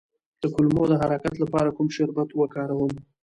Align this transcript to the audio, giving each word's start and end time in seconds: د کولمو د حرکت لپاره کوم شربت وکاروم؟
د 0.41 0.43
کولمو 0.53 0.83
د 0.89 0.93
حرکت 1.01 1.33
لپاره 1.43 1.73
کوم 1.75 1.87
شربت 1.95 2.29
وکاروم؟ 2.33 2.93